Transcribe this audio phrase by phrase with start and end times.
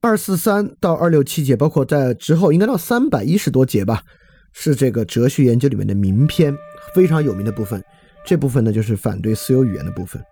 [0.00, 4.00] 二四三到二六七节，包括在之后应该到三百一十多节吧，
[4.52, 6.56] 是这个哲学研究里面的名篇，
[6.94, 7.82] 非常有名的部分。
[8.24, 10.22] 这部分呢，就是反对私有语言的部分。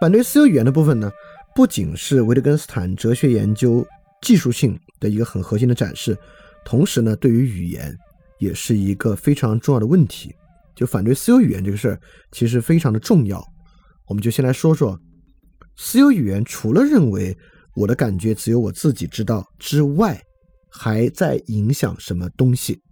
[0.00, 1.10] 反对私有语言的部分呢，
[1.56, 3.84] 不仅是维特根斯坦哲学研究
[4.22, 6.16] 技术性的一个很核心的展示，
[6.64, 7.92] 同时呢，对于语言
[8.38, 10.32] 也是一个非常重要的问题。
[10.76, 12.00] 就反对私有语言这个事儿，
[12.30, 13.44] 其实非常的重要。
[14.06, 14.96] 我们就先来说说
[15.74, 17.36] 私有语言，除了认为
[17.78, 20.20] 我的感觉只有我自己知道之外，
[20.68, 22.82] 还在影响什么东西？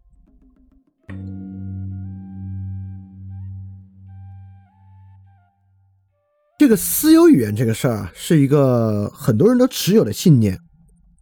[6.57, 10.57] 这个私有语言这个事儿啊，是一个很多人都持有的信念，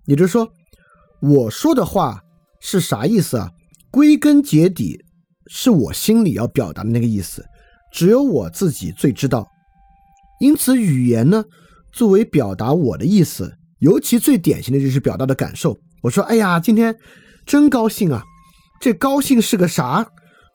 [0.05, 0.47] 也就是说，
[1.23, 2.21] 我说的话
[2.61, 3.51] 是啥意思啊？
[3.91, 5.03] 归根结底
[5.47, 7.43] 是我心里要表达的那个意思，
[7.91, 9.49] 只有我自己最知道。
[10.39, 11.43] 因此，语言呢，
[11.97, 15.79] 作为表达我的意思，尤其最典型的就是表达的感受。
[16.03, 16.97] 我说：“哎呀，今天
[17.47, 18.23] 真高兴啊！”
[18.81, 20.05] 这高兴是个啥？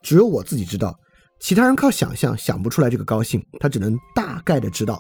[0.04, 1.00] 只有我自己知道。
[1.40, 5.00] 其他人靠想象想不出来这个高兴，他只能大概的知道。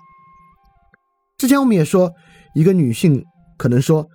[1.37, 2.09] 之前我们也说，
[2.55, 3.21] 一个女性
[3.57, 4.07] 可能说，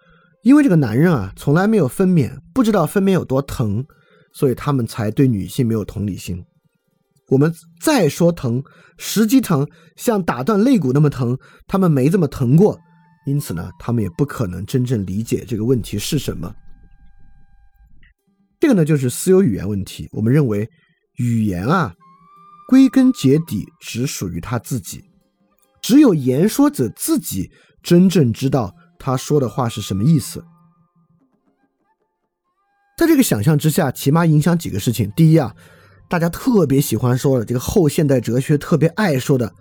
[0.43, 3.85] 因为这个男人啊从来没有分娩，不知道分娩有多疼，
[4.33, 6.43] 所以他们才对女性没有同理心。
[7.29, 8.63] 我们再说疼，
[8.99, 12.79] 实际疼像打断肋骨那么疼，他们没这么疼过，
[13.27, 16.55] 因此呢，他们也不可能真正理解这个问题是什么。
[18.61, 20.09] 这个呢，就是私有语言问题。
[20.13, 20.69] 我们认为
[21.17, 21.95] 语言啊。
[22.67, 25.05] 归根结底只属于他自己，
[25.83, 27.51] 只有言说者自己
[27.83, 30.43] 真正知道他说的话是什么意思。
[32.97, 35.13] 在这个想象之下，起码影响几个事情。
[35.15, 35.55] 第一啊，
[36.09, 39.53] 大家特别喜欢说的这个后现代哲学特别爱说的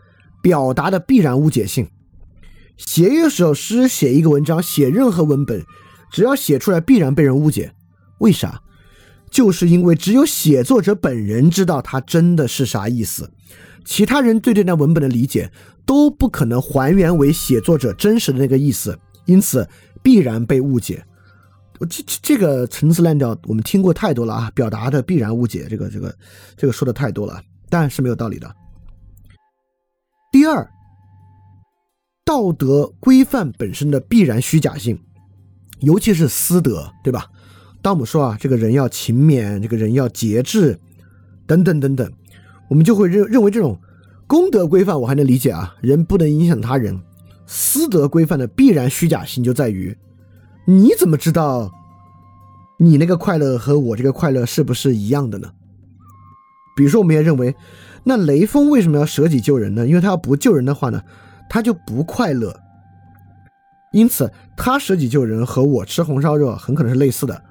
[0.41, 1.87] 表达的必然误解性。
[2.77, 5.63] 写一首诗，写一个文章，写任何文本，
[6.11, 7.73] 只要写出来必然被人误解。
[8.19, 8.61] 为啥？
[9.29, 13.31] 就是因为只有写作者本人知道他真的是啥意思，
[13.83, 15.51] 其他人对这段文本的理解
[15.85, 19.67] 都不可能还原为写作者真实的那个意思，因此
[20.03, 21.03] 必然被误解。
[21.79, 26.15] 这这这个陈词滥调我们听过太多了啊，表达的必然误解，这个这个
[26.55, 28.55] 这个说的太多了，但是没有道理的。
[30.31, 30.67] 第二，
[32.25, 34.99] 道德规范本身的必然虚假性，
[35.81, 37.27] 尤其是私德，对吧？
[37.81, 40.79] 当我们说啊，这个人要勤勉，这个人要节制，
[41.45, 42.11] 等等等等，
[42.69, 43.77] 我们就会认认为这种
[44.25, 46.97] 公德规范我还能理解啊，人不能影响他人。
[47.45, 49.95] 私德规范的必然虚假性就在于，
[50.65, 51.71] 你怎么知道
[52.77, 55.51] 你那个快乐和我这个快乐是不是一样的呢？
[56.75, 57.55] 比如说，我们也认为，
[58.05, 59.85] 那雷锋为什么要舍己救人呢？
[59.85, 61.03] 因为他要不救人的话呢，
[61.49, 62.59] 他就不快乐。
[63.91, 67.43] 因此，他舍己救人和我吃红烧肉很可能是类似的。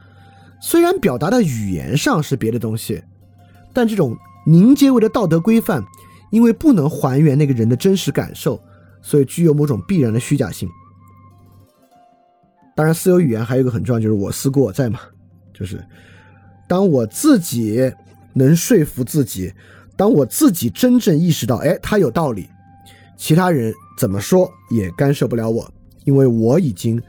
[0.61, 3.03] 虽然表达的语言上是别的东西，
[3.73, 5.85] 但这种凝结为的道德规范，
[6.31, 8.61] 因为不能还原那个人的真实感受，
[9.03, 10.69] 所以具有某种必然的虚假性。
[12.75, 15.01] 当然，私有语言还有一个很重要，就是我思故我在嘛，
[15.53, 15.85] 就是
[16.69, 17.93] 当我自己
[18.33, 19.53] 能说服自己，
[19.97, 22.49] 当我自己真正意识到，哎，他有道理，
[23.17, 25.71] 其他人怎么说也干涉不了我，
[26.05, 27.03] 因为我已经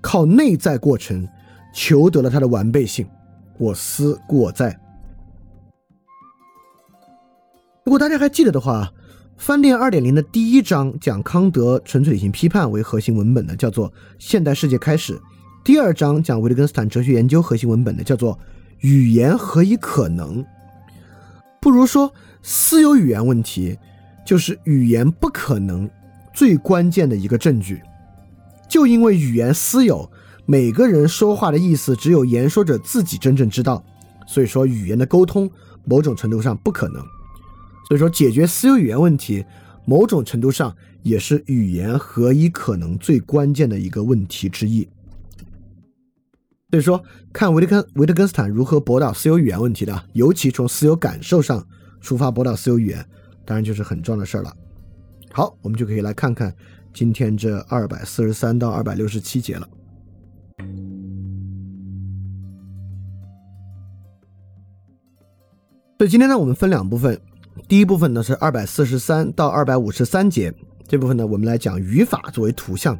[0.00, 1.28] 靠内在过程。
[1.74, 3.08] 求得了它的完备性，
[3.56, 4.78] 我思故我在。
[7.82, 8.92] 如果大家还记得的话，
[9.42, 15.14] 《饭店二点零》的第一章讲康德纯粹理性批判为核心文本的，叫做《现代世界开始》；
[15.64, 18.34] 第二章讲维特根斯坦哲学研究核心文本的，叫做
[18.82, 20.44] 《语言何以可能》。
[21.60, 23.76] 不如说，私有语言问题
[24.24, 25.90] 就是语言不可能
[26.32, 27.82] 最关键的一个证据，
[28.68, 30.08] 就因为语言私有。
[30.46, 33.82] 每个人说话的意思只有言说者自己真正知道，
[34.24, 35.50] 所以说语言的沟通
[35.84, 37.02] 某种程度上不可能。
[37.88, 39.44] 所以说解决私有语言问题，
[39.84, 44.88] 某种程度上也是语言何以可能最关键的一个问题之一。
[46.70, 51.66] 所以说，看维特根维特根斯坦如何驳倒私有语言问题的，尤其从私有感受上
[52.00, 53.06] 出发驳倒私有语言，
[53.44, 54.56] 当然就是很重要的事儿了。
[55.30, 56.54] 好，我们就可以来看看
[56.94, 59.68] 今天这二百四十三到二百六十七节了。
[65.98, 67.20] 所以今天呢，我们分两部分。
[67.68, 70.52] 第一部分呢是二百四十三到二百五十三节，
[70.86, 72.98] 这部分呢我们来讲语法作为图像，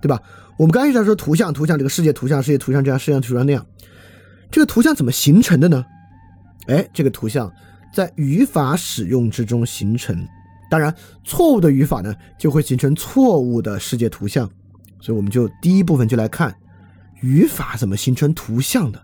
[0.00, 0.20] 对吧？
[0.58, 3.66] 我们刚一直在说图像，图像这个世界图像，世界图像这样，世界图像那样。
[4.50, 5.84] 这个图像怎么形成的呢？
[6.66, 7.50] 哎，这个图像
[7.94, 10.26] 在语法使用之中形成。
[10.70, 10.94] 当然，
[11.24, 14.48] 错误的语法呢就会形成错误的世界图像。
[15.00, 16.54] 所以我们就第一部分就来看
[17.22, 19.02] 语法怎么形成图像的，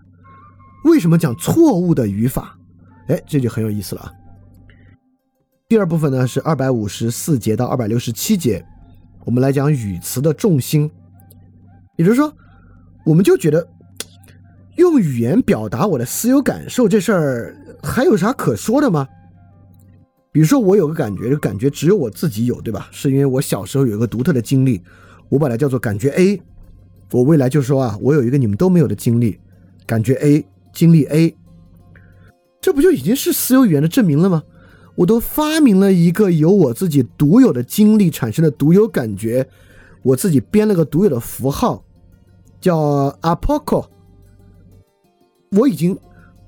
[0.83, 2.57] 为什么讲错误的语法？
[3.07, 4.13] 哎，这就很有意思了啊。
[5.69, 8.65] 第二部分呢是二百五十四节到二百六十七节，
[9.23, 10.89] 我们来讲语词的重心，
[11.95, 12.35] 也就是说，
[13.05, 13.67] 我们就觉得
[14.77, 19.07] 用语言表达我的私有感受这事儿还有啥可说的吗？
[20.31, 22.89] 比如说我有个感觉，感觉只有我自己有，对吧？
[22.91, 24.81] 是因为我小时候有一个独特的经历，
[25.29, 26.41] 我把它叫做感觉 A。
[27.11, 29.39] 我未来就说啊，我有一个你们都没有的经历，
[29.85, 31.37] 感觉 A，经历 A，
[32.59, 34.41] 这不就已经是私有语言的证明了吗？
[34.99, 39.47] 我都发明了一个由我自己独有的经历产生的独有感觉，
[40.03, 41.85] 我自己编了个独有的符号，
[42.59, 43.85] 叫 apoco。
[45.51, 45.97] 我已经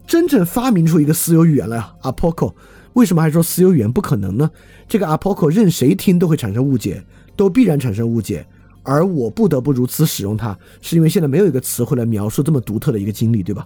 [0.06, 2.54] 真正发明出一个私有语言了呀，apoco。
[2.92, 4.52] 为什么还说私有语言不可能呢？
[4.86, 7.02] 这个 apoco 任谁听都会产生误解，
[7.38, 8.46] 都必然产生误解。
[8.84, 13.66] 而我不得不如此使用它，是因为现在没有一个词汇来描述这么独特的一个经历，对吧？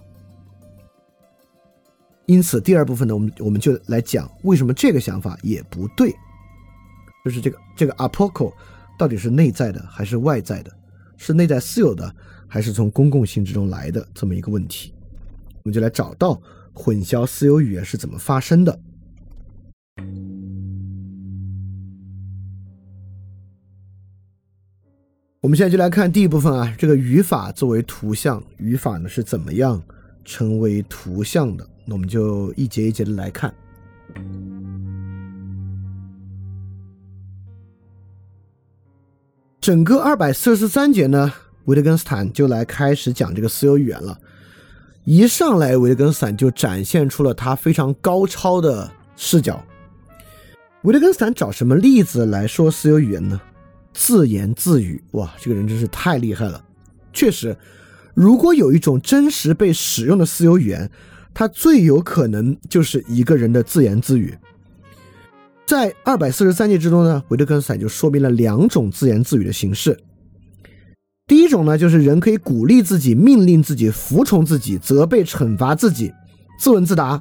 [2.26, 6.12] 因此，第二部分呢，我们我们就来讲为什么这个想法也不对，
[7.24, 8.52] 就是这个这个 apoco
[8.98, 10.72] 到底是内在的还是外在的，
[11.16, 12.12] 是内在私有的
[12.48, 14.92] 还是从公共性之中来的这么一个问题，
[15.62, 16.40] 我们就来找到
[16.74, 18.80] 混淆私有语言是怎么发生的。
[25.40, 29.80] 我们现在就来看第一部分啊，这个语法作为图像，语法呢是怎么样
[30.24, 31.64] 成为图像的？
[31.88, 33.54] 那我们就一节一节的来看。
[39.60, 41.32] 整个二百四十三节呢，
[41.66, 44.18] 维特根斯坦就来开始讲这个私有语言了。
[45.04, 49.64] 一上来，维特根斯坦就展现出了他非常高超的视角。
[50.82, 53.40] 维特根斯坦找什么例子来说私有语言呢？
[53.92, 56.64] 自言自语，哇，这个人真是太厉害了。
[57.12, 57.56] 确实，
[58.12, 60.90] 如果有一种真实被使用的私有语言。
[61.38, 64.34] 它最有可能就是一个人的自言自语。
[65.66, 69.98] 在二百四十三节之中呢，维特根斯坦就说明了两种自言自语的形式。
[71.26, 76.10] 第一种呢，就是人可以鼓励自己、命令自己、服从自己、责备、惩罚自己，
[76.58, 77.20] 自问自答。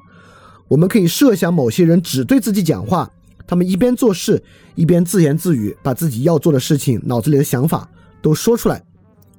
[0.70, 3.12] 我们可以设想某些人只对自己讲话，
[3.46, 4.42] 他们一边做事
[4.76, 7.90] 一边自言自语，把自己要做的事情、脑子里的想法
[8.22, 8.82] 都说出来。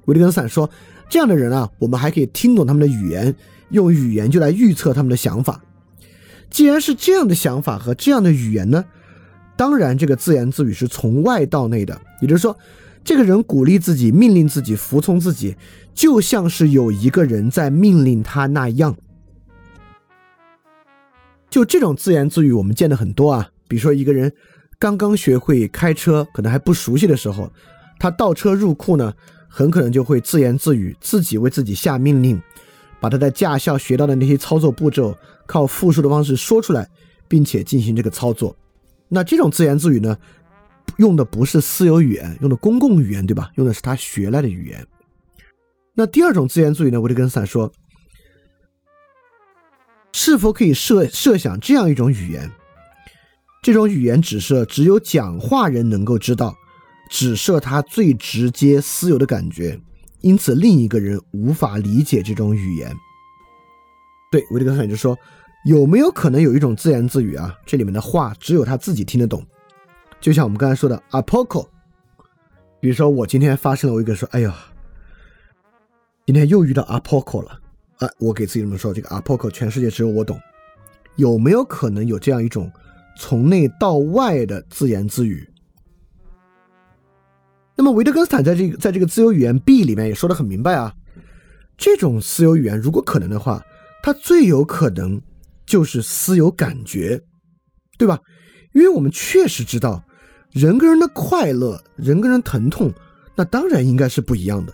[0.05, 0.69] 维特根斯坦说，
[1.09, 3.35] 这样的人啊，我们还可以听懂他们的语言。
[3.69, 5.61] 用语言就来预测他们的想法，
[6.49, 8.85] 既然是这样的想法和这样的语言呢，
[9.55, 12.57] 当然这个自言自语是从外到内的，也就是说，
[13.03, 15.55] 这个人鼓励自己、命令自己、服从自己，
[15.93, 18.95] 就像是有一个人在命令他那样。
[21.49, 24.31] 就这种自言自语，我们见的很多啊，比如说一个人
[24.77, 27.51] 刚刚学会开车，可能还不熟悉的时候，
[27.99, 29.13] 他倒车入库呢，
[29.47, 32.39] 很可能就会自言自语，自己为自己下命令。
[32.99, 36.87] 把他在驾校学到的那些操作步骤，靠复述的方式说出来，
[37.27, 38.55] 并且进行这个操作。
[39.07, 40.17] 那这种自言自语呢，
[40.97, 43.51] 用的不是私有语言，用的公共语言，对吧？
[43.55, 44.85] 用的是他学来的语言。
[45.93, 46.99] 那第二种自言自语呢？
[47.01, 47.71] 维特根斯坦说，
[50.13, 52.51] 是否可以设设想这样一种语言？
[53.63, 56.55] 这种语言只设只有讲话人能够知道，
[57.09, 59.79] 只设他最直接私有的感觉。
[60.21, 62.91] 因此，另一个人无法理解这种语言。
[64.31, 65.17] 对维特根斯坦就说
[65.65, 67.55] ：“有没有可能有一种自言自语啊？
[67.65, 69.45] 这里面的话只有他自己听得懂，
[70.19, 71.67] 就像我们刚才说的 apoco。
[72.79, 74.53] 比如说，我今天发生了，我一个说：‘哎呀，
[76.25, 77.59] 今天又遇到 apoco 了。’
[77.99, 80.39] 啊，我给自己这么说：‘这个 apoco 全世界只有我懂。’
[81.15, 82.71] 有没有可能有这样一种
[83.17, 85.47] 从内到外的自言自语？”
[87.77, 90.95] 那么维特根斯坦在这个在这个自由语言 B 里面也说的很明白啊，
[91.77, 93.63] 这种私有语言如果可能的话，
[94.01, 95.21] 它最有可能
[95.65, 97.21] 就是私有感觉，
[97.95, 98.19] 对吧？
[98.73, 100.03] 因为我们确实知道，
[100.51, 102.91] 人跟人的快乐，人跟人疼痛，
[103.35, 104.73] 那当然应该是不一样的。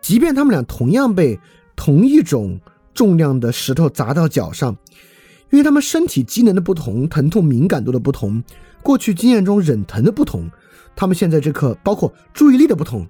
[0.00, 1.40] 即便他们俩同样被
[1.74, 2.60] 同一种
[2.94, 4.76] 重量的石头砸到脚上，
[5.50, 8.44] 因为他们身体机能的不同，疼痛敏感度的不同，
[8.82, 10.48] 过去经验中忍疼的不同。
[10.96, 13.06] 他们现在这刻，包括注意力的不同，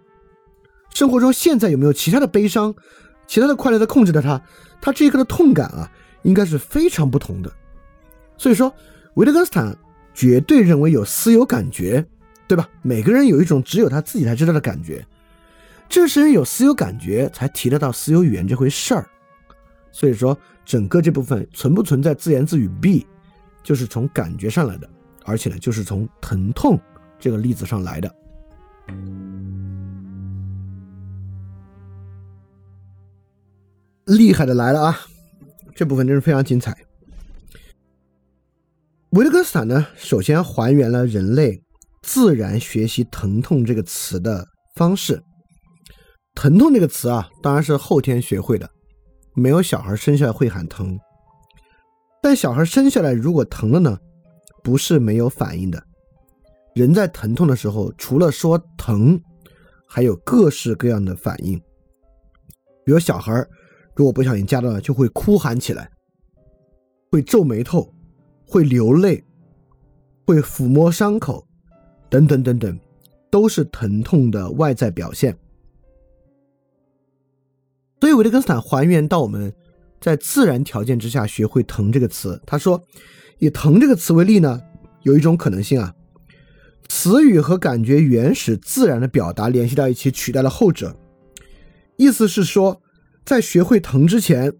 [0.95, 2.75] 生活中现在有没有其他的悲伤、
[3.27, 4.41] 其他的快乐在控制着他？
[4.81, 5.91] 他这一刻的痛感啊，
[6.23, 7.53] 应该是非常不同的。
[8.37, 8.73] 所以说，
[9.15, 9.77] 维特根斯坦
[10.13, 12.05] 绝对认为有私有感觉，
[12.47, 12.69] 对吧？
[12.83, 15.05] 每个人有一种只有他自己才知道的感觉，
[15.89, 19.07] 正是因为有私有感觉，才提得到私有语言这回事儿。
[19.93, 23.07] 所以说，整个这部分存不存在自言自语 B，
[23.63, 24.89] 就是从感觉上来的，
[25.25, 26.79] 而且呢，就是从疼痛。
[27.25, 28.15] 这个例子上来的。
[34.05, 35.01] 厉害的来了啊！
[35.75, 36.77] 这部分真是非常精彩。
[39.13, 41.63] 维特根斯坦呢，首先还原了人类
[42.03, 45.23] 自然学习“疼痛”这个词的方式。
[46.37, 48.69] “疼痛”这个词啊，当然是后天学会的，
[49.35, 51.01] 没有小孩生下来会喊疼。
[52.21, 53.97] 但小孩生下来如果疼了呢，
[54.63, 55.83] 不是没有反应的，
[56.75, 59.21] 人在疼痛的时候，除了说疼，
[59.87, 61.59] 还有各式各样的反应。
[62.85, 63.33] 比如小孩
[63.95, 65.91] 如果不小心夹到了，就会哭喊起来，
[67.11, 67.91] 会皱眉头。
[68.47, 69.25] 会流泪，
[70.27, 71.45] 会抚摸伤口，
[72.11, 72.79] 等等等等，
[73.31, 75.35] 都是疼痛的外在表现。
[78.01, 79.53] 所以维特根斯坦还原到我们
[79.99, 82.41] 在自然条件之下学会“疼”这个词。
[82.47, 82.81] 他说，
[83.39, 84.61] 以“疼”这个词为例呢，
[85.03, 85.93] 有一种可能性啊，
[86.89, 90.97] 词语和感觉原始自然的表达联系到一起，取代了后者。
[91.97, 92.81] 意思是说，
[93.25, 94.53] 在学会“疼”之前，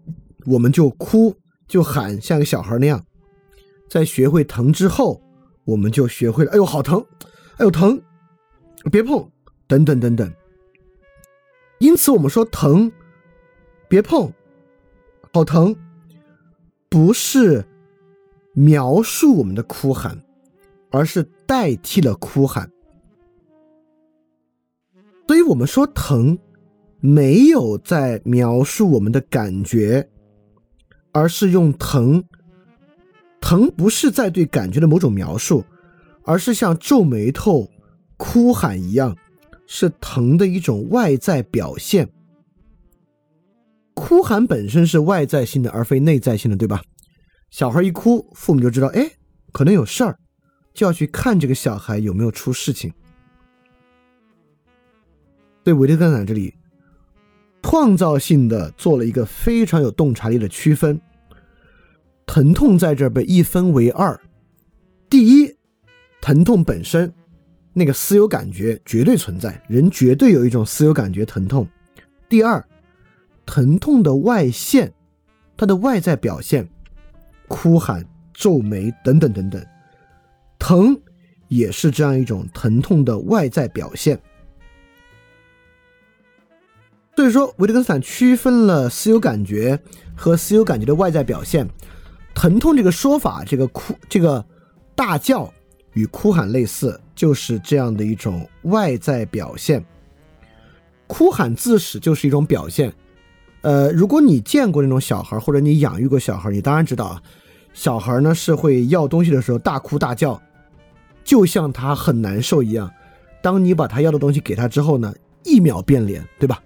[0.45, 1.35] 我们就哭
[1.67, 3.03] 就喊，像个小孩那样。
[3.89, 5.21] 在学会疼之后，
[5.63, 6.51] 我们就学会了。
[6.51, 7.05] 哎呦，好疼！
[7.57, 8.01] 哎呦，疼！
[8.91, 9.29] 别碰！
[9.67, 10.33] 等等等等。
[11.79, 12.91] 因此，我们说疼，
[13.87, 14.31] 别碰，
[15.31, 15.75] 好疼，
[16.89, 17.65] 不是
[18.53, 20.23] 描述我们的哭喊，
[20.89, 22.69] 而是代替了哭喊。
[25.27, 26.37] 所以我们说疼，
[26.99, 30.09] 没有在描述我们的感觉，
[31.11, 32.23] 而是用疼。
[33.41, 35.63] 疼不是在对感觉的某种描述，
[36.23, 37.69] 而是像皱眉头、
[38.17, 39.15] 哭喊一样，
[39.67, 42.09] 是疼的一种外在表现。
[43.93, 46.81] 哭喊本身是外在性的，而非内在性的，对吧？
[47.51, 49.09] 小孩一哭，父母就知道，哎，
[49.51, 50.17] 可能有事儿，
[50.75, 52.93] 就要去看这个小孩有没有出事情。
[55.63, 56.53] 对维特根斯坦这里，
[57.63, 61.01] 创造性的做了一个非常有洞察力的区分。
[62.27, 64.19] 疼痛在这儿被一分为二，
[65.09, 65.55] 第一，
[66.21, 67.11] 疼痛本身
[67.73, 71.67] 那个私有感觉绝对存在，人绝对有一种私有感觉疼痛。
[72.27, 72.63] 第二，
[73.45, 74.91] 疼痛的外现，
[75.55, 76.67] 它的外在表现，
[77.47, 78.03] 哭喊、
[78.33, 79.65] 皱眉等等等等，
[80.67, 80.99] 疼
[81.47, 84.19] 也是这样一种疼痛的外在表现。
[87.15, 89.79] 所以说，维特根斯坦区分了私有感觉
[90.15, 91.69] 和私有感觉的外在表现。
[92.33, 94.43] 疼痛这个说法，这个哭，这个
[94.95, 95.53] 大叫
[95.93, 99.85] 与哭喊类似，就是这样的一种外在表现。
[101.05, 102.91] 哭喊自始就是一种表现。
[103.61, 107.21] 呃，如果你见过那种小孩，或者你养育过小孩，你当然知道啊，
[107.71, 110.41] 小孩呢是会要东西的时候大哭大叫，
[111.25, 112.89] 就像他很难受一样。
[113.41, 115.13] 当你把他要的东西给他之后呢，
[115.43, 116.63] 一秒变脸，对吧？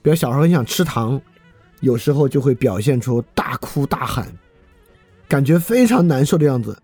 [0.00, 1.20] 比如小孩很想吃糖，
[1.80, 4.26] 有时候就会表现出大哭大喊。
[5.28, 6.76] 感觉非常难受的样子，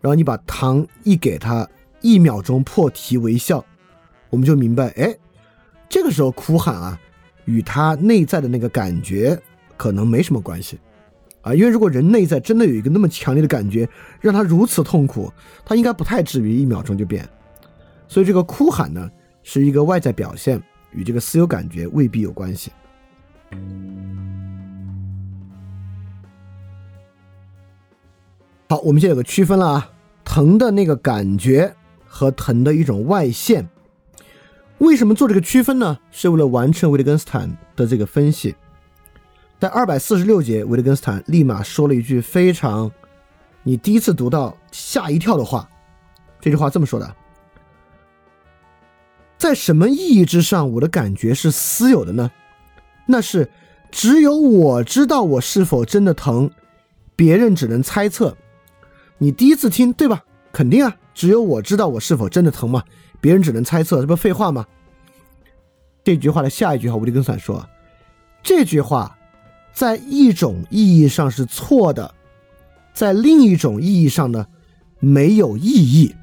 [0.00, 1.68] 然后你把糖一给他，
[2.00, 3.62] 一秒钟破涕为笑，
[4.30, 5.14] 我们就明白，哎，
[5.88, 6.98] 这个时候哭喊啊，
[7.44, 9.38] 与他内在的那个感觉
[9.76, 10.78] 可能没什么关系
[11.42, 13.88] 啊，因为如果人内在真的有一个那么强烈的感觉，
[14.20, 15.32] 让他如此痛苦，
[15.64, 17.26] 他应该不太至于一秒钟就变。
[18.06, 19.10] 所以这个哭喊呢，
[19.42, 22.70] 是一个外在表现，与这个私有感觉未必有关系。
[28.68, 29.90] 好，我们现在有个区分了啊，
[30.24, 33.68] 疼的那个感觉和疼的一种外现。
[34.78, 35.98] 为什么做这个区分呢？
[36.10, 38.54] 是为了完成维特根斯坦的这个分析。
[39.60, 42.90] 在二百四十六节，维特根斯坦立马说了一句非常
[43.62, 45.68] 你第一次读到吓一跳的话。
[46.40, 47.14] 这句话这么说的：
[49.36, 52.30] 在什么意义之上，我的感觉是私有的呢？
[53.04, 53.50] 那是
[53.90, 56.50] 只有我知道我是否真的疼，
[57.14, 58.34] 别人只能猜测。
[59.18, 60.24] 你第一次听对吧？
[60.52, 62.82] 肯定啊，只有我知道我是否真的疼嘛？
[63.20, 64.66] 别人只能猜测，这不废话吗？
[66.02, 67.68] 这句话的下一句话，吴迪根斯坦说，
[68.42, 69.18] 这句话
[69.72, 72.14] 在一种意义上是错的，
[72.92, 74.46] 在另一种意义上呢，
[74.98, 76.14] 没有意义。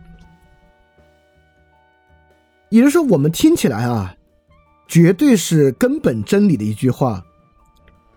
[2.69, 4.15] 也就是说，我们听起来啊，
[4.87, 7.23] 绝对是根本真理的一句话。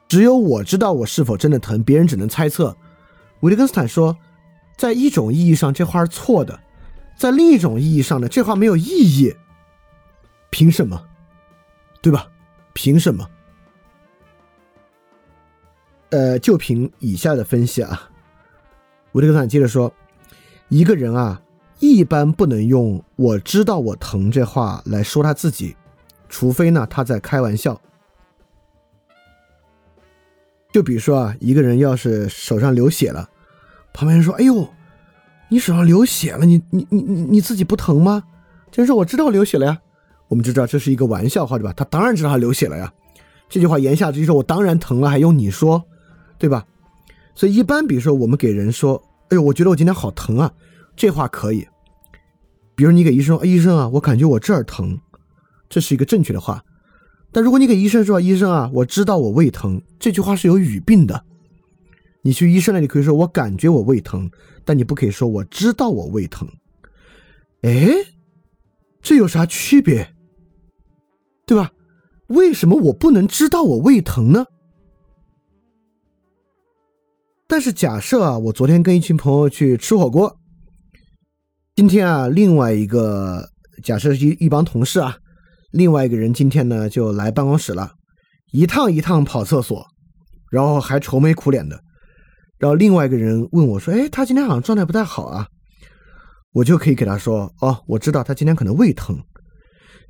[0.08, 2.76] 只有我知道我是否真的疼，别人只能猜测。
[3.40, 4.16] 维特根斯坦说。
[4.76, 6.58] 在一种意义上，这话是错的；
[7.14, 9.36] 在另一种意义上呢，这话没有意义。
[10.48, 10.98] 凭什么？
[12.00, 12.26] 对吧？
[12.72, 13.28] 凭什么？
[16.10, 18.10] 呃，就凭以下的分析啊，
[19.12, 19.92] 维特根斯坦接着说：
[20.68, 21.40] 一个人啊，
[21.78, 25.76] 一般不能用“我知道我疼”这话来说他自己，
[26.28, 27.80] 除非呢他在开玩笑。
[30.72, 33.28] 就比如说啊，一个人要是手上流血了，
[33.92, 34.68] 旁边人说：“哎呦，
[35.48, 38.24] 你手上流血了，你你你你你自己不疼吗？”
[38.70, 39.80] 这人说：“我知道流血了呀。”
[40.28, 41.72] 我们就知道这是一个玩笑话，对吧？
[41.76, 42.92] 他当然知道他流血了呀。
[43.48, 45.84] 这句话言下之意说：“我当然疼了，还用你说，
[46.40, 46.66] 对吧？”
[47.36, 50.52] 所以一般，比如说我们给人说：“哎呦，我觉得我今天好疼啊。”
[50.96, 51.64] 这话可以。
[52.74, 54.98] 比如你给医生说：“医生啊，我感觉我这儿疼。”
[55.70, 56.64] 这是一个正确的话。
[57.30, 61.24] 但如果你给医生说：“医生啊，我知道我胃疼。”这句话是有语病的。
[62.22, 64.28] 你去医生那里可以说：“我感觉我胃疼。”
[64.64, 66.48] 但你不可以说：“我知道我胃疼。”
[67.62, 67.88] 哎，
[69.00, 70.14] 这有啥区别？
[71.46, 71.70] 对吧？
[72.26, 74.46] 为什么我不能知道我胃疼呢？
[77.50, 80.38] 但是假设啊，我昨天跟一群朋友去吃火锅，
[81.74, 83.44] 今天啊，另外一个
[83.82, 85.16] 假设是一一帮同事啊，
[85.72, 87.94] 另外一个人今天呢就来办公室了，
[88.52, 89.84] 一趟一趟跑厕所，
[90.52, 91.82] 然后还愁眉苦脸的，
[92.56, 95.48] 然后另外一个人问我说：“哎，他今天好像状态不太好啊。”
[96.54, 99.20] 我就可以给他说：“哦，我知道他今天可能胃疼。”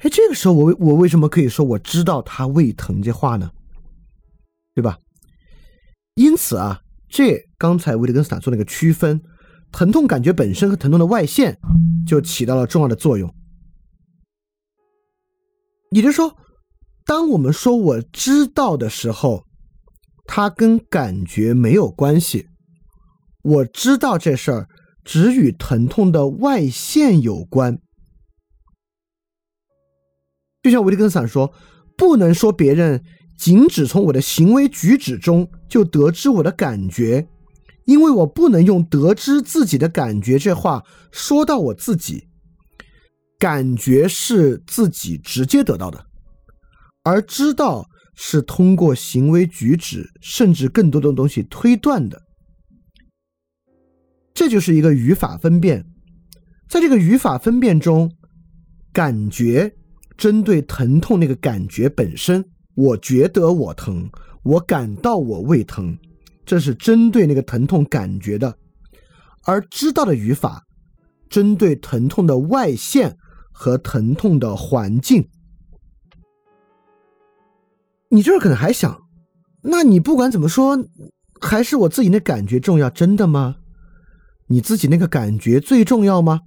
[0.05, 3.51] 哎，这个时候我为我为什么可以说我知道他胃疼这话呢？
[4.75, 4.99] 对吧？
[6.17, 9.21] 因此啊，这刚才维特根斯坦做那个区分，
[9.73, 11.59] 疼痛感觉本身和疼痛的外现
[12.07, 13.35] 就起到了重要的作用。
[15.91, 16.37] 也就是说，
[17.05, 19.45] 当我们说我知道的时候，
[20.25, 22.47] 它跟感觉没有关系。
[23.43, 24.69] 我知道这事儿
[25.03, 27.81] 只与疼痛的外现有关。
[30.63, 31.53] 就像维特根斯坦说
[31.97, 33.03] ：“不能说别人
[33.41, 37.27] 仅只从我的行为举止中就得知我的感觉，
[37.87, 42.29] 因为我不能用得知自己的感觉这话说到我自己。
[43.39, 46.05] 感觉是自己直接得到的，
[47.03, 52.21] 而知道是通过行为举止甚至更多的东西推断的。
[54.35, 55.87] 这就是一个语法分辨，
[56.69, 58.13] 在这个语法分辨中，
[58.93, 59.73] 感觉。”
[60.19, 64.11] 针对疼痛那个感觉本身，我觉得我疼，
[64.43, 65.99] 我感到我胃疼，
[66.45, 68.57] 这是针对那个疼痛感觉的。
[69.45, 70.65] 而知道的语法，
[71.29, 73.17] 针对疼痛的外现
[73.53, 75.29] 和疼痛的环境。
[78.09, 79.03] 你这儿可能还想，
[79.63, 80.79] 那你不管怎么说，
[81.41, 83.57] 还是我自己那感觉重要，真的吗？
[84.47, 86.41] 你自己那个感觉最重要吗？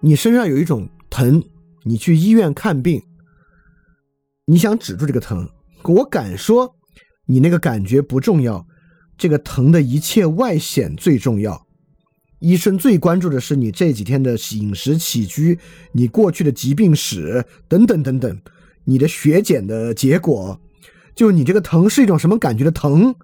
[0.00, 1.42] 你身上有一种疼。
[1.84, 3.02] 你去医院看病，
[4.50, 5.48] 你想止住这个疼，
[5.84, 6.74] 我敢说，
[7.26, 8.66] 你那个感觉不重要，
[9.16, 11.68] 这个疼的一切外显最重要。
[12.40, 15.56] 医生最关注的是你这几天的饮食起居，
[15.92, 18.40] 你过去的疾病史等等等等，
[18.86, 20.60] 你的血检的结果，
[21.14, 23.14] 就你这个疼是一种什么感觉的疼，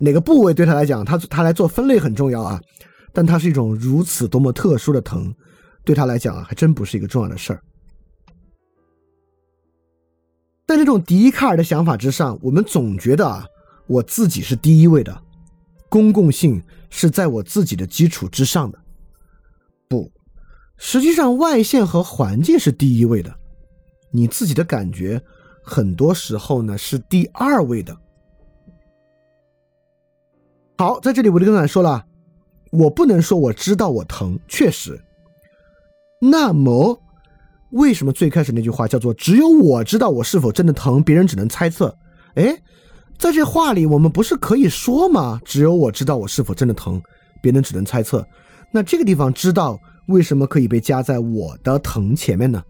[0.00, 2.60] 哪个部位对他来讲，他他来做分类很重要啊，
[3.14, 5.34] 但它是一种如此多么特殊的疼。
[5.86, 7.62] 对他来讲啊，还真不是一个重要的事儿。
[10.68, 13.46] 在这种笛卡尔的想法之上，我们总觉得啊，
[13.86, 15.18] 我自己是第一位的，
[15.88, 18.78] 公共性是在我自己的基础之上的。
[19.88, 20.12] 不，
[20.76, 23.34] 实际上外线和环境是第一位的，
[24.10, 25.18] 你自己的感觉
[25.62, 27.96] 很多时候呢是第二位的。
[30.76, 32.04] 好，在这里我就跟大家说了，
[32.72, 35.02] 我不能说我知道我疼，确实。
[36.20, 37.00] 那么，
[37.70, 41.94] 为什么最开始那句话叫做“只有我知道我是否真的疼，别人只能猜测”？
[42.34, 42.56] 哎，
[43.18, 45.40] 在这话里，我们不是可以说吗？
[45.44, 47.00] 只有我知道我是否真的疼，
[47.42, 48.26] 别人只能猜测。
[48.72, 49.78] 那这个地方“知道”
[50.08, 52.62] 为什么可以被加在我的疼前面呢？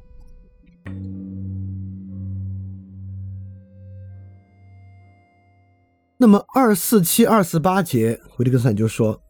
[6.16, 9.20] 那么二四七二四八节，维特根斯坦就说。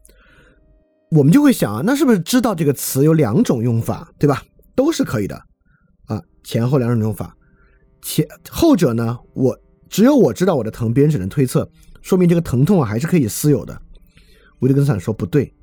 [1.11, 4.43] 我们就会想啊，那是不是知道这个词有两种用法，对吧？
[4.75, 5.41] 都是可以的，
[6.43, 7.35] 前后两种用法。
[8.01, 11.69] 前后者呢，我只有我知道我的疼，别人只能推测，
[12.01, 13.81] 说明这个疼痛啊还是可以私有的。
[14.59, 15.53] 维特根斯坦说不对，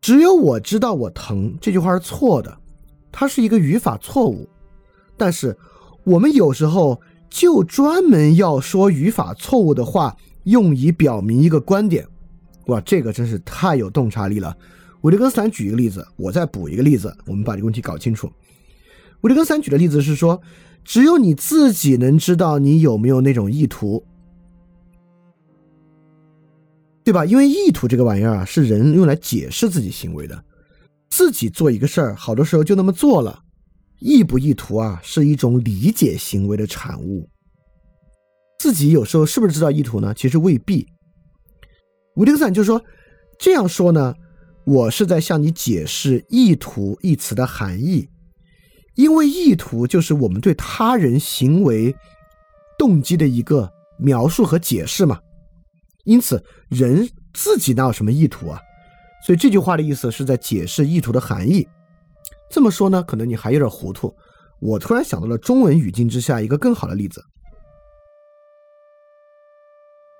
[0.00, 2.58] 只有我知道我疼这句话是错的，
[3.10, 4.48] 它是一个语法错误。
[5.16, 5.56] 但是
[6.04, 12.06] 我们有时候就专门要说语法错误的话，用以表明一个观点。
[12.66, 14.56] 哇，这个真是太有洞察力了！
[15.02, 18.30] 维特根斯坦举一个例子，我再补一个例子，我们把这个问题搞清楚。
[19.22, 20.40] 维特根斯坦举的例子是说，
[20.84, 24.04] 只有你自己能知道你有没有那种意图，
[27.04, 27.24] 对吧？
[27.24, 30.44] 因为意图这个玩意儿啊，是人用来解释自己行为的。
[31.08, 33.42] 自己做一个事儿，好多时候就那么做了，
[33.98, 37.28] 意不意图啊，是一种理解行为的产物。
[38.58, 40.14] 自己有时候是不是知道意图呢？
[40.14, 40.86] 其实未必。
[42.16, 42.82] 维特根斯坦就说
[43.38, 44.14] 这样说呢，
[44.64, 48.08] 我是在向你解释“意图”一词的含义，
[48.94, 51.94] 因为意图就是我们对他人行为
[52.78, 55.20] 动机的一个描述和解释嘛。
[56.04, 58.60] 因此，人自己哪有什么意图啊？
[59.24, 61.66] 所以这句话的意思是在解释意图的含义。
[62.50, 64.14] 这么说呢，可能你还有点糊涂。
[64.58, 67.24] 我突然想到了中文语境之下一个更好的例子，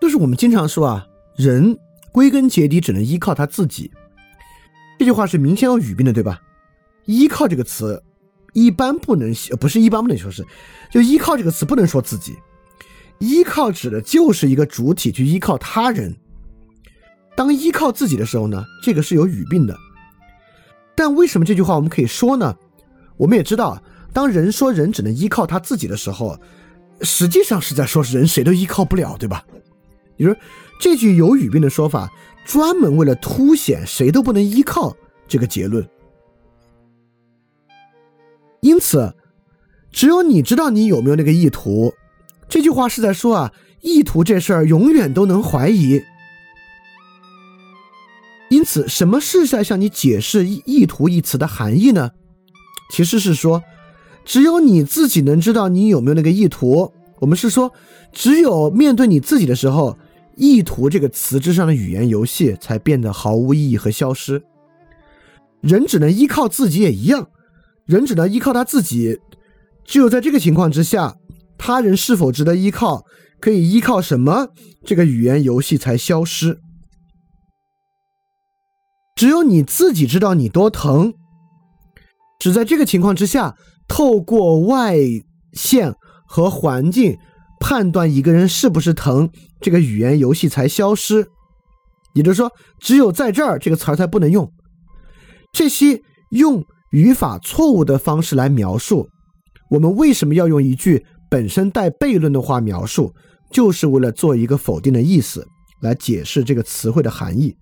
[0.01, 1.07] 就是我们经常说啊，
[1.37, 1.79] 人
[2.11, 3.91] 归根结底只能依靠他自己。
[4.99, 6.41] 这句话是明显有语病的，对吧？
[7.07, 8.03] 依靠这个词
[8.53, 10.45] 一般不能，不是一般不能说是，
[10.91, 12.37] 就依靠这个词不能说自己。
[13.19, 16.15] 依靠指的就是一个主体去依靠他人。
[17.37, 19.77] 当依靠自己的时候呢，这个是有语病的。
[20.95, 22.57] 但为什么这句话我们可以说呢？
[23.17, 23.83] 我们也知道。
[24.13, 26.39] 当人说人只能依靠他自己的时候，
[27.01, 29.43] 实际上是在说人谁都依靠不了，对吧？
[30.19, 30.37] 你说
[30.79, 32.13] 这句有语病的说法，
[32.45, 34.95] 专门为了凸显谁都不能依靠
[35.27, 35.89] 这个结论。
[38.63, 39.15] 因此，
[39.91, 41.93] 只有你知道你有没有那个意图。
[42.49, 46.01] 这句话是在说啊，意图这事儿永远都能怀疑。
[48.51, 52.13] 因此，什么是在向你解释“意意图”一词的含义呢？
[52.91, 53.63] 其实是说。
[54.25, 56.93] 只有你自己能知道你有没有那个意图。
[57.19, 57.73] 我们是说，
[58.13, 59.99] 只有面对你自己的时候，
[60.37, 64.45] 意图这个词之上的语言游戏才变得毫无意义和消失。
[65.61, 67.31] 人只能依靠自己也一样，
[67.97, 69.21] 人只能依靠他自己。
[69.85, 71.17] 只有在这个情况之下，
[71.59, 73.05] 他人是否值得依靠，
[73.41, 74.49] 可以依靠什么，
[74.85, 76.61] 这个语言游戏才消失。
[79.15, 81.15] 只有你自己知道你多疼，
[82.39, 83.57] 只在这个情况之下。
[83.89, 84.97] 透过外
[85.53, 87.19] 线和环境
[87.61, 89.29] 判断一个人是不是疼，
[89.61, 91.27] 这个语言游戏才消失。
[92.15, 94.51] 也就是说，只有在这儿这个词儿才不能用。
[95.53, 96.01] 这些
[96.31, 99.09] 用语法错误的方式来描述，
[99.71, 103.13] 我们为什么要用一句本身带悖论的话描述？
[103.51, 105.47] 就是为了做一个否定的意思
[105.83, 107.55] 来解释这个词汇的含义。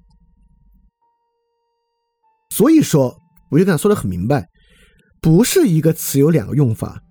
[2.55, 3.17] 所以说，
[3.51, 4.49] 我就跟他说的很明白。
[5.21, 7.03] 不是一个词有两个用法，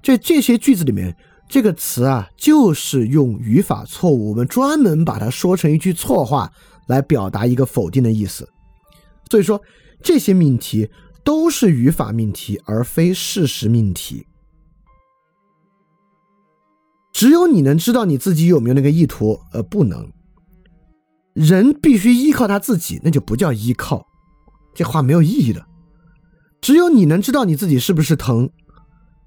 [0.00, 1.14] 这这些句子里面，
[1.48, 6.50] 这个词啊，就是用语法错误，我们专门把它说成一句错话
[6.86, 8.48] 来表达一个否定的意思。
[9.30, 9.60] 所以说，
[10.02, 10.88] 这些命题
[11.24, 14.26] 都是语法命题，而非事实命题。
[17.12, 20.10] 只有你能知道你自己有没有那个意图，呃，不能。
[21.32, 24.06] 人必须依靠他自己，那就不叫依靠，
[24.74, 25.66] 这话没有意义的。
[26.60, 28.50] 只有你能知道你自己是不是疼，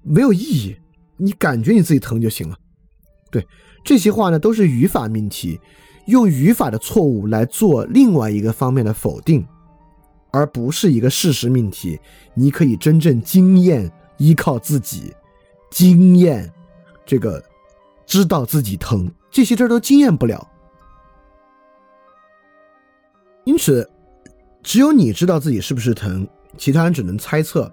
[0.02, 0.76] 没有意义。
[1.16, 2.56] 你感觉你自己疼就行了。
[3.30, 3.46] 对
[3.84, 5.60] 这些话呢，都是语法命题，
[6.06, 9.46] 用语法的错误来做另外一个方面的否定，
[10.34, 11.96] 而不是一个事实命题。
[12.34, 15.14] 你可以真正经验依靠自己，
[15.70, 16.52] 经验
[17.06, 17.40] 这个
[18.04, 20.50] 知道自己疼，这些事儿都经验不了。
[23.44, 23.88] 因此，
[24.60, 26.26] 只有你知道自己是不是疼。
[26.56, 27.72] 其他人只能猜测，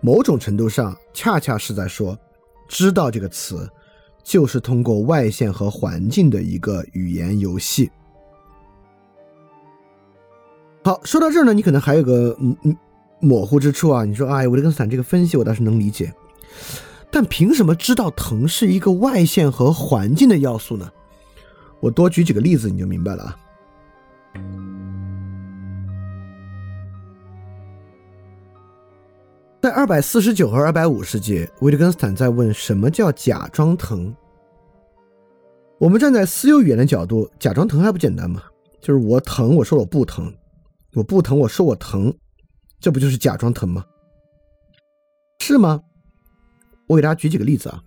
[0.00, 2.18] 某种程度上，恰恰是在说，
[2.68, 3.68] 知道这个词，
[4.22, 7.90] 就是通过外线和环境的一个语言游戏。
[10.88, 12.74] 好，说到这儿呢，你可能还有个嗯嗯
[13.20, 14.06] 模糊之处啊。
[14.06, 16.10] 你说，哎，维特根斯坦这个分析我倒是能理解，
[17.10, 20.90] 但凭什么知道疼是一个外线和环境的要素呢？
[21.80, 23.36] 我多举几个例子，你就明白了啊。
[29.60, 34.16] 在二百四十九和二百五十节，维特根斯坦在问什么叫假装疼。
[35.76, 38.42] 我们站在私有语言的角度，假装疼还不简单吗？
[38.80, 40.32] 就是我疼，我说我不疼；
[40.94, 42.16] 我不疼，我说我疼，
[42.80, 43.84] 这不就是假装疼吗？
[45.40, 45.80] 是吗？
[46.86, 47.82] 我给大家举几个例子啊。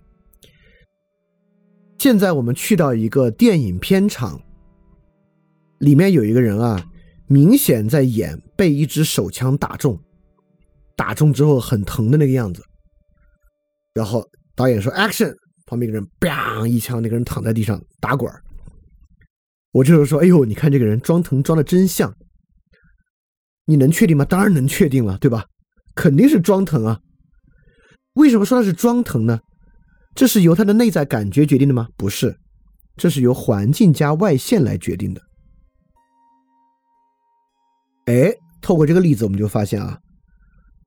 [1.98, 4.40] 现在我们去到一个电影片场，
[5.78, 6.84] 里面有一个人啊，
[7.26, 9.98] 明显在演被一支手枪打中。
[10.96, 12.64] 打中之后很疼的那个样子，
[13.94, 15.34] 然后导演说 “action”，
[15.66, 18.32] 旁边一个人 “bang” 一枪，那个人躺在地上打滚
[19.72, 22.14] 我就是说，哎呦，你看这个人装疼装的真像。
[23.66, 24.24] 你能确定吗？
[24.24, 25.44] 当然能确定了，对吧？
[25.94, 27.00] 肯定是装疼啊。
[28.14, 29.40] 为什么说他是装疼呢？
[30.14, 31.88] 这是由他的内在感觉决定的吗？
[31.96, 32.36] 不是，
[32.96, 35.22] 这是由环境加外线来决定的。
[38.06, 39.98] 哎，透过这个例子，我们就发现啊。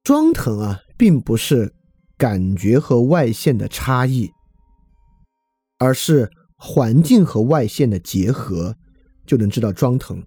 [0.04, 1.74] 装疼啊，并不是
[2.18, 4.30] 感觉和外线的差异，
[5.80, 8.76] 而是环境和外线的结合，
[9.26, 10.24] 就能知道装疼。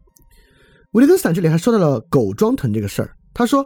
[0.98, 3.64] 维特根斯坦这里还说到了狗装疼这个事儿，他说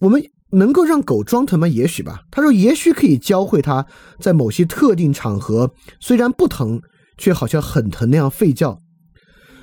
[0.00, 0.20] 我们
[0.50, 1.68] 能够让狗装疼吗？
[1.68, 2.22] 也许吧。
[2.32, 3.86] 他说也许可以教会它
[4.18, 6.82] 在某些特定场合虽然不疼，
[7.16, 8.80] 却好像很疼那样吠叫，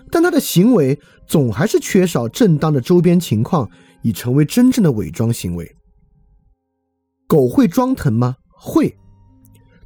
[0.09, 3.69] 但它的行为总还是缺少正当的周边情况，
[4.01, 5.69] 以成为真正的伪装行为。
[7.27, 8.37] 狗会装疼吗？
[8.47, 8.97] 会。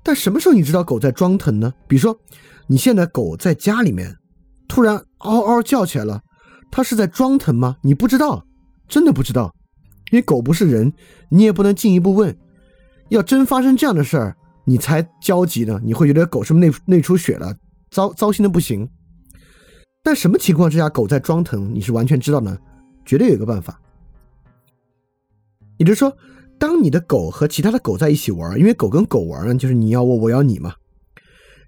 [0.04, 1.74] 但什么时候你知道狗在装疼呢？
[1.88, 2.16] 比如说，
[2.68, 4.16] 你现在狗在家里面
[4.68, 6.22] 突然嗷嗷叫起来了，
[6.72, 7.78] 它是在装疼吗？
[7.82, 8.46] 你不知道，
[8.88, 9.54] 真的不知道，
[10.12, 10.92] 因为狗不是人，
[11.30, 12.36] 你也不能进一步问。
[13.10, 17.56] 要真发生这样的事儿，你才焦急呢，你会觉得狗是不是内内出血了，
[17.92, 18.90] 糟糟心的不行。
[20.04, 22.58] 但什么情况之下狗在装疼，你是完全知道呢？
[23.06, 23.80] 绝对有一个办法，
[25.78, 26.16] 也就是说。
[26.58, 30.74] 当你的狗和其他的狗在一起玩，因为狗跟狗玩呢，就是你咬我，我咬你嘛。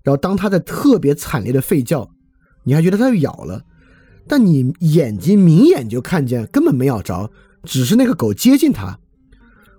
[0.02, 2.10] 然后当它在特别惨烈的吠叫，
[2.64, 3.62] 你还觉得它咬了，
[4.28, 7.32] 但你眼睛明眼就看见根本没咬着，
[7.64, 8.98] 只是那个狗接近它，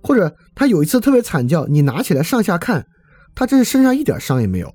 [0.03, 2.87] 或者它有一次特别惨叫，你拿起来上下看，
[3.35, 4.75] 它这是身上一点伤也没有。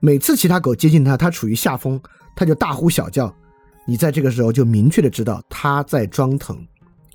[0.00, 2.00] 每次其他狗接近它，它处于下风，
[2.36, 3.34] 它就大呼小叫，
[3.86, 6.56] 你在这个时候就明确的知道它在装疼。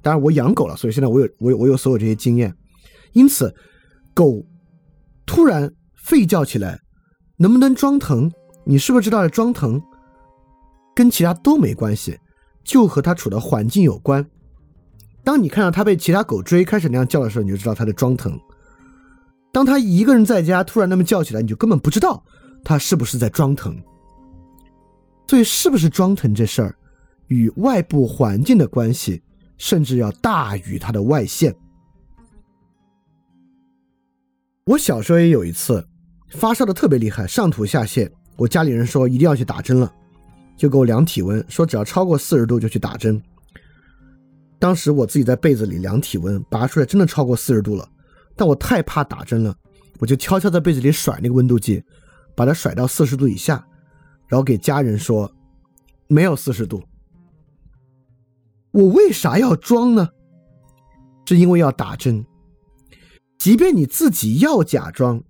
[0.01, 2.53] 当然，我养狗了，所以现在我有我有我有所有这些经验。
[3.13, 3.55] 因此，
[4.13, 4.45] 狗
[5.25, 5.71] 突然
[6.05, 6.77] 吠叫起来，
[7.37, 8.29] 能不能装疼？
[8.65, 9.81] 你是不是知道装疼？
[10.95, 12.19] 跟其他都没关系，
[12.63, 14.25] 就和他处的环境有关。
[15.23, 18.39] 当你看到他被其他狗追，开始那样叫的时候，你就知道他在装疼。
[19.51, 22.23] 当他一个人在家突然那么叫起来，你就根本不知道
[22.63, 23.75] 他是不是在装疼。
[25.27, 26.75] 所以，是不是装疼这事儿，
[27.27, 29.21] 与外部环境的关系。
[29.55, 31.55] 甚至要大于他的外线。
[34.65, 35.87] 我小时候也有一次
[36.31, 39.93] 发烧的特别厉害，上吐下泻，我家里人说一定要去打针了，
[40.55, 43.21] 就给我量体温，说只要超过四十度就去打针。
[44.59, 47.87] 当时我自己在被子里量体温，拔出来真的超过四十度了，
[48.35, 49.55] 但我太怕打针了，
[49.99, 51.83] 我就悄悄在被子里甩那个温度计，
[52.35, 53.65] 把它甩到四十度以下，
[54.27, 55.29] 然后给家人说
[56.07, 56.81] 没有四十度。
[58.71, 60.09] 我为啥要装呢？
[61.25, 62.25] 是因为要打针。
[63.37, 65.21] 即便你自己要假装，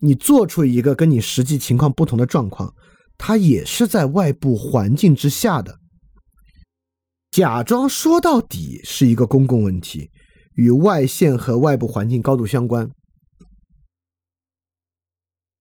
[0.00, 2.74] 你做出一个跟你实际情况不同的状况，
[3.18, 5.78] 它也是在外部环境之下的。
[7.30, 10.10] 假装说到底是一个公共问题，
[10.54, 12.90] 与外线和外部环境高度相关。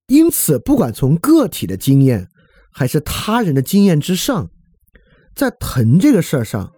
[0.07, 2.29] 因此，不管从个体的经验，
[2.71, 4.49] 还是他人的经验之上，
[5.33, 6.71] 在疼这个事儿上。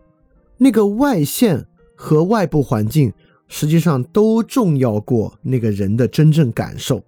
[0.57, 3.13] 那个外线和外部环境
[3.47, 7.03] 实际上都重要过那个人的真正感受，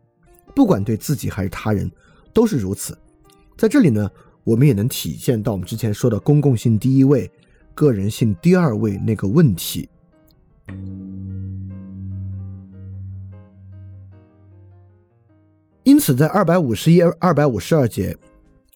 [0.53, 1.89] 不管对自己还是他人
[2.33, 2.95] 都是如此。
[3.59, 4.09] 在这里呢，
[4.45, 7.29] 我们也能体现到我们之前说的公共性第一位，
[7.75, 9.89] 个人性第二位那个问题。
[15.83, 18.15] 因此，在二百五十一、二百五十二节，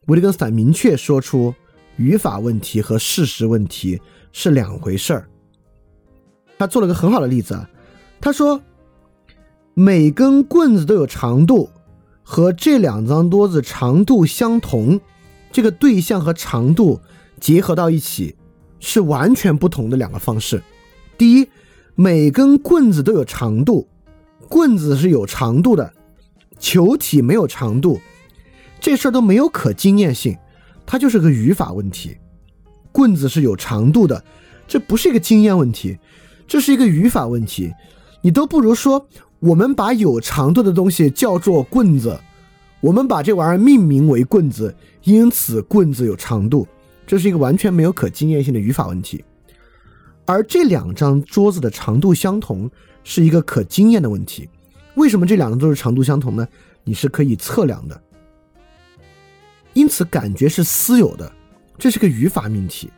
[0.07, 1.55] 维特根斯坦明确说出
[1.95, 4.01] 语法问题和事实问题。
[4.33, 5.29] 是两回事儿。
[6.57, 7.69] 他做了个很好的例子啊，
[8.19, 8.59] 他说
[9.75, 11.69] 每根棍子都有长度，
[12.33, 14.99] 和这两张桌子长度相同，
[15.51, 16.99] 这个对象和长度
[17.39, 18.35] 结合到一起
[18.79, 20.63] 是完全不同的两个方式。
[21.15, 21.47] 第一，
[21.93, 23.87] 每根棍子都有长度，
[24.49, 25.93] 棍子是有长度的，
[26.57, 28.01] 球体没有长度，
[28.79, 30.35] 这事儿都没有可经验性，
[30.87, 32.17] 它就是个语法问题。
[32.91, 34.23] 棍子是有长度的，
[34.67, 35.99] 这不是一个经验问题，
[36.47, 37.71] 这是一个语法问题。
[38.23, 39.07] 你都不如说，
[39.43, 42.17] 我们把有长度的东西叫做棍子，
[42.79, 46.65] 我们把这玩意儿命名为棍子，因此棍子有长度，
[47.05, 49.21] 这是一个完全没有可经验性的语法问题。
[50.25, 52.71] 而这两张桌子的长度相同，
[53.03, 54.47] 是一个可经验的问题。
[54.95, 56.47] 为什么这两张桌子长度相同呢？
[56.85, 58.01] 你是可以测量的，
[59.73, 61.29] 因此感觉是私有的。
[61.77, 62.89] 这是个语法命题，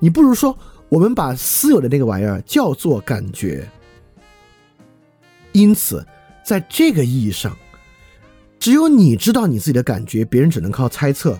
[0.00, 3.64] 你不如说我们把私有的那个玩意儿叫做感觉。
[5.54, 6.04] 因此，
[6.44, 7.56] 在这个意义上，
[8.58, 11.38] 只有你知道你自己的感觉，别人只能靠猜测。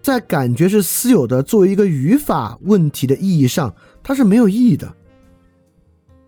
[0.00, 4.94] 在感觉是私有的作为一个语法问题的意义上，它是没有意义的。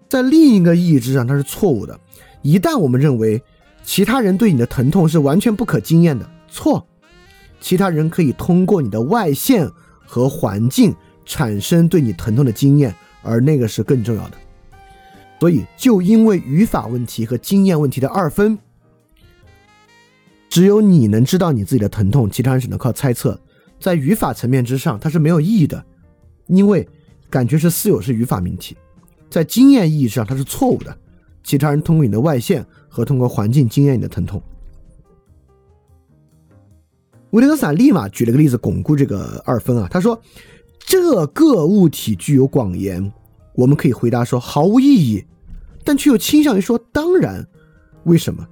[0.09, 1.99] 在另一个意义之上，它是错误的。
[2.43, 3.41] 一旦我们认为
[3.85, 6.85] 其他人对你的疼痛是完全不可经验的，错。
[7.61, 9.71] 其他人可以通过你的外线
[10.05, 10.93] 和环境
[11.25, 14.40] 产生对你疼痛的经验，而那个是更重要的。
[15.41, 18.59] 所以，就因为语法问题和经验问题的二分，
[20.51, 23.41] 只有你能知道你自己的疼痛，其他人只能靠猜测。
[23.81, 25.83] 在语法层面之上，它是没有意义的，
[26.47, 26.87] 因为
[27.31, 28.77] 感觉是私有，是语法命题。
[29.31, 30.95] 在经验意义上，它是错误的。
[31.43, 34.43] 其他人通过你的外线和通过环境经验你的疼痛。
[37.31, 40.21] 维特根斯坦立马举了个例子巩固这个二分啊，他说
[40.79, 43.11] ：“这个物体具有广言。”
[43.55, 45.25] 我们可以回答说毫无意义，
[45.85, 47.47] 但却又倾向于说当然。
[48.05, 48.47] 为什么？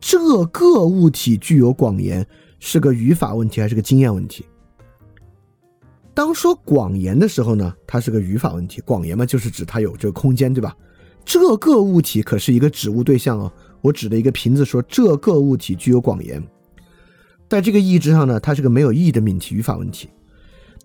[0.00, 2.26] 这个物体具有广言
[2.58, 4.44] 是个语法问题还是个经验问题？
[6.12, 8.82] 当说广言的时候呢，它是个语法问题。
[8.82, 10.76] 广言嘛，就是指它有这个空间，对吧？
[11.24, 13.50] 这个物体可是一个指物对象哦。
[13.80, 16.42] 我指的一个瓶子说这个物体具有广言，
[17.48, 20.10] 在这个意义之上呢，它是个没有意义的命题语法问题。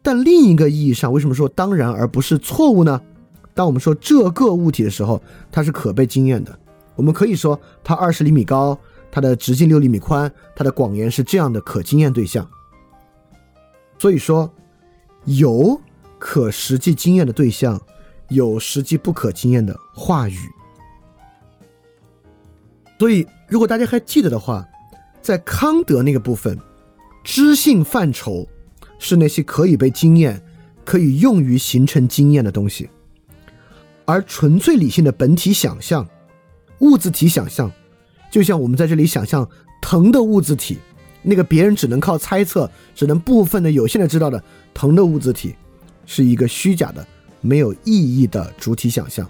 [0.02, 3.02] 但另一个意义上，为什么说当然而不是错误呢？
[3.56, 6.56] 当我们说这个物体的时候，它是可被经验的。
[6.96, 8.78] 我们可以说它二十厘米高，
[9.10, 12.48] 它的直径六厘米宽，它的广延是这样的可经验对象。
[13.98, 14.54] 所以说，
[15.24, 15.80] 有
[16.20, 17.82] 可实际经验的对象，
[18.28, 20.38] 有实际不可经验的话语。
[23.00, 24.66] 所以，如果大家还记得的话，
[25.22, 26.60] 在康德那个部分，
[27.24, 28.48] 知性范畴
[29.00, 30.42] 是那些可以被经验、
[30.84, 32.90] 可以用于形成经验的东西。
[34.06, 36.08] 而纯粹理性的本体想象，
[36.80, 37.72] 物质体想象，
[38.32, 39.48] 就像我们在这里想象
[39.82, 40.78] 疼的物质体，
[41.24, 44.42] 那个别人只能靠猜测，只能部分的有限的知道的
[44.74, 45.56] 疼的物质体，
[46.06, 47.06] 是一个虚假的、
[47.42, 49.30] 没有意义的主体想象。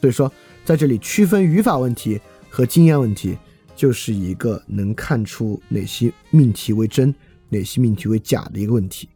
[0.00, 0.30] 所以说，
[0.64, 3.36] 在这里区分语法问题和经验问题，
[3.74, 7.14] 就是一个能看出哪些命题为真，
[7.48, 9.08] 哪些命题为假的一个问题。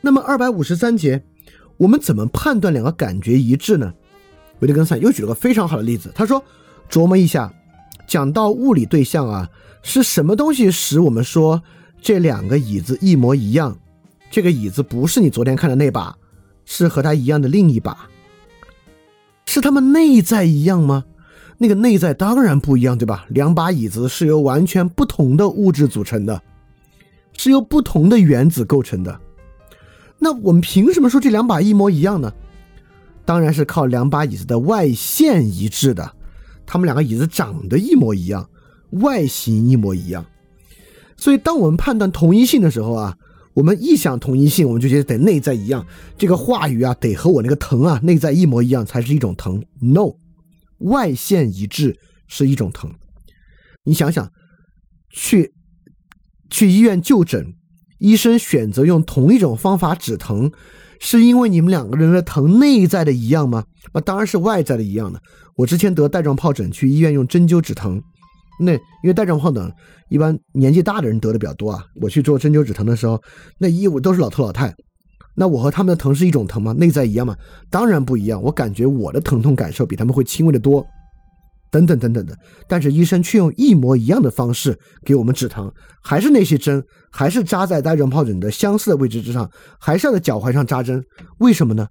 [0.00, 1.22] 那么二百五十三节，
[1.76, 3.92] 我们怎么判断两个感觉一致呢？
[4.60, 6.42] 维特根斯坦又举了个非常好的例子，他说：
[6.90, 7.52] 琢磨一下，
[8.06, 9.48] 讲到物理对象啊，
[9.82, 11.62] 是什么东西使我们说
[12.00, 13.78] 这两个椅子一模一样？
[14.30, 16.16] 这个椅子不是你昨天看的那把，
[16.64, 18.08] 是和它一样的另一把，
[19.46, 21.04] 是它们内在一样吗？
[21.58, 23.26] 那个内在当然不一样，对吧？
[23.28, 26.40] 两把椅子是由完全不同的物质组成的，
[27.36, 29.20] 是由不同的原子构成的。
[30.22, 32.32] 那我们凭什么说这两把一模一样呢？
[33.24, 36.14] 当然是靠两把椅子的外线一致的，
[36.66, 38.48] 他们两个椅子长得一模一样，
[38.90, 40.24] 外形一模一样。
[41.16, 43.16] 所以当我们判断同一性的时候啊，
[43.54, 45.86] 我们一想同一性，我们就觉得得内在一样。
[46.18, 49.64] 这个话语啊，得和我那个疼啊内在一模一样才是一种疼。
[49.80, 50.16] No，
[50.78, 52.92] 外线一致是一种疼。
[53.84, 54.30] 你想想，
[55.10, 55.54] 去
[56.50, 57.54] 去医院就诊。
[58.00, 60.50] 医生选择用同一种方法止疼，
[60.98, 63.64] 是因为你们两个人的疼内在的一样吗？
[63.94, 65.20] 那当然是外在的一样的。
[65.56, 68.02] 我之前得带状疱疹，去医院用针灸止疼，
[68.58, 69.72] 那因为带状疱疹
[70.08, 71.84] 一般年纪大的人得的比较多啊。
[72.00, 73.22] 我去做针灸止疼的时候，
[73.58, 74.74] 那医务都是老头老太，
[75.34, 76.72] 那我和他们的疼是一种疼吗？
[76.72, 77.36] 内在一样吗？
[77.68, 78.42] 当然不一样。
[78.42, 80.86] 我感觉我的疼痛感受比他们会轻微的多。
[81.70, 82.36] 等等等等的，
[82.68, 91.02] 但是医生却用一模一样的方式给我们止疼，还是那些针，还是扎在带状疱疹的相似的位置之上，还是要在脚踝上扎针，
[91.38, 91.86] 为什么呢？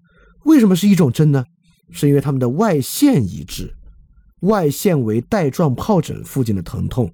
[0.46, 1.44] 为什么是一种针呢？
[1.92, 3.74] 是因为它们的外线一致，
[4.42, 7.12] 外线为带状疱疹附近的疼痛，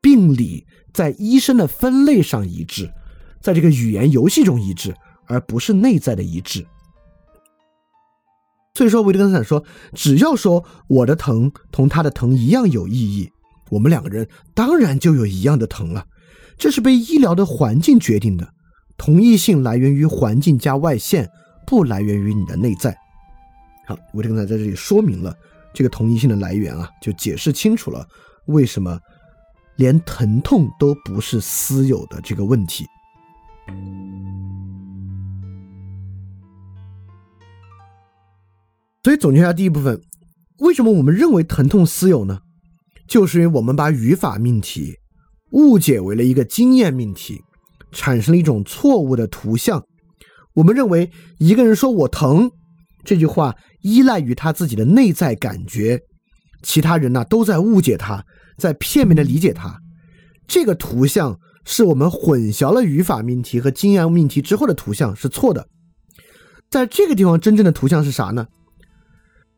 [0.00, 2.90] 病理在医生的分类上一致，
[3.40, 4.94] 在这个语言游戏中一致，
[5.26, 6.66] 而不是内在的一致。
[8.76, 13.30] 所以说，维特根斯坦说，只要说我的疼同他的疼一样有意义，
[13.70, 16.04] 我们两个人当然就有一样的疼了。
[16.58, 18.46] 这是被医疗的环境决定的，
[18.98, 21.26] 同一性来源于环境加外线，
[21.66, 22.94] 不来源于你的内在。
[23.86, 25.34] 好，维特根斯坦在这里说明了
[25.72, 28.06] 这个同一性的来源啊，就解释清楚了
[28.44, 29.00] 为什么
[29.76, 32.84] 连疼痛都不是私有的这个问题。
[39.06, 40.00] 所以总结一下第一部分，
[40.58, 42.40] 为什么我们认为疼痛私有呢？
[43.06, 44.96] 就是因为我们把语法命题
[45.52, 47.40] 误解为了一个经验命题，
[47.92, 49.80] 产生了一种错误的图像。
[50.54, 52.50] 我们认为一个人说我疼
[53.04, 56.00] 这句话依赖于他自己的内在感觉，
[56.64, 58.24] 其他人呢都在误解他，
[58.58, 59.80] 在片面的理解他。
[60.48, 65.68] 这个图像是我们混淆了语法命题和经验命题之后的图像是错的。
[66.68, 68.48] 在这个地方，真正的图像是啥呢？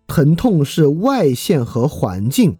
[0.08, 2.56] 疼痛是外线和环境，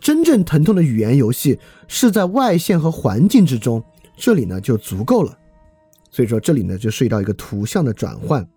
[0.00, 1.58] 真正疼痛的语言游戏
[1.88, 3.84] 是在外线和环境之中，
[4.16, 5.36] 这里呢就足够了。
[6.10, 8.48] 所以说这里呢就涉及到一个图像的转换。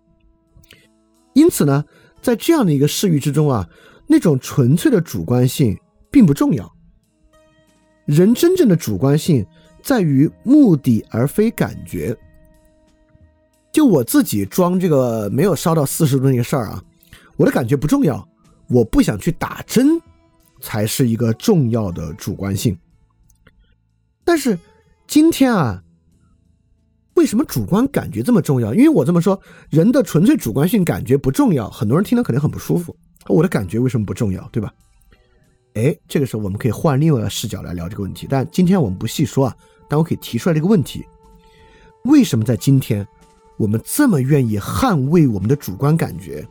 [1.34, 1.84] 因此呢，
[2.22, 3.68] 在这样的一个视域之中啊，
[4.06, 5.76] 那种纯粹的主观性
[6.10, 6.72] 并不重要。
[8.06, 9.44] 人真正的主观性
[9.82, 12.16] 在于目的而非感觉。
[13.72, 16.82] 就我自己装这个没有烧到四十度那个事儿啊，
[17.36, 18.28] 我的感觉不重要，
[18.68, 20.00] 我不想去打针，
[20.60, 22.76] 才是一个重要的主观性。
[24.24, 24.58] 但是
[25.06, 25.82] 今天啊，
[27.14, 28.72] 为什么主观感觉这么重要？
[28.72, 32.96] 因为我这么说，人的纯粹主观性感觉不重要，很多人听了可能很不舒服。
[33.26, 34.72] 我的感觉为什么不重要，对吧？
[35.74, 38.26] 哎，这个时候我们可以换另外一个视角来聊这个问题。
[38.30, 39.56] 但今天我们不细说啊，
[39.88, 41.04] 但我可以提出来这个问题：
[42.04, 43.06] 为什么在今天
[43.56, 46.46] 我们这么愿意捍卫我们的主观感觉？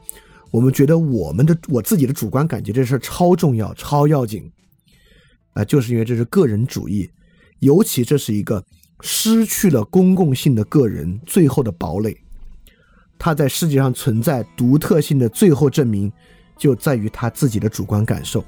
[0.53, 4.51] 我们觉得我们的我自己的主观感觉这事儿超重要、超要紧
[5.53, 7.09] 啊，就是因为这是个人主义，
[7.57, 8.63] 尤其这是一个
[9.01, 12.15] 失去了公共性的个人最后的堡垒。
[13.17, 16.11] 它在世界上存在独特性的最后证明，
[16.55, 18.45] 就在于他自己的主观感受。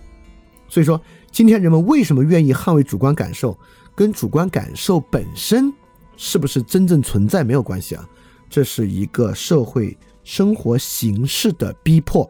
[0.67, 1.01] 所以说，
[1.31, 3.57] 今天人们为什么愿意捍卫主观感受，
[3.95, 5.73] 跟主观感受本身
[6.17, 8.07] 是不是真正存在没有关系啊？
[8.47, 12.29] 这是一个社会生活形式的逼迫。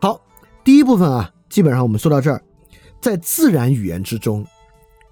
[0.00, 0.18] 好，
[0.64, 2.42] 第一部分啊，基本上我们说到这儿，
[3.02, 4.46] 在自然语言之中，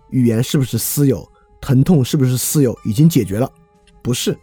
[0.08, 1.30] 语言是不是私有，
[1.60, 3.52] 疼痛是不是私有，已经解决了？
[4.00, 4.34] 不是。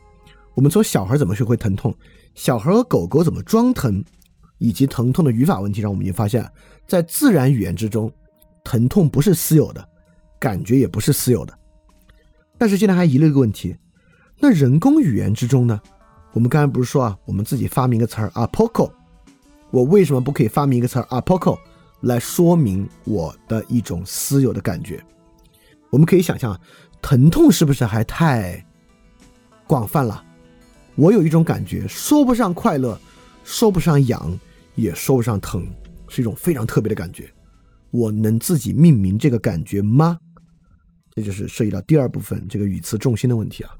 [0.53, 1.91] 我们从小孩怎么学会疼痛，
[2.35, 4.03] 小孩和狗狗怎么装疼。
[4.57, 6.49] 以及疼痛的语法问题上，我们已经发现，
[6.87, 8.09] 在自然语言之中，
[8.63, 9.85] 疼痛不是私有的，
[10.39, 11.53] 感觉也不是私有的。
[12.57, 13.75] 但是现在还遗留一个问题：
[14.39, 15.79] 那人工语言之中呢？
[16.33, 18.91] 我们刚才不是说啊，我们自己发明个词儿 “apoco”，
[19.71, 21.57] 我为什么不可以发明一个词儿 “apoco”
[22.01, 25.03] 来说明我的一种私有的感觉？
[25.89, 26.59] 我们可以想象，
[27.01, 28.65] 疼痛是不是还太
[29.65, 30.23] 广泛了？
[30.95, 32.99] 我有一种感觉，说不上快乐，
[33.43, 34.37] 说不上痒。
[34.75, 35.65] 也说不上疼，
[36.09, 37.31] 是一种非常特别的感觉。
[37.91, 40.17] 我能自己命名这个感觉吗？
[41.11, 43.71] 这就是涉及到第二部分这个语词重心的问题啊。